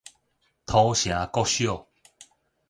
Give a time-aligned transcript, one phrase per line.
[0.65, 1.85] 土城國小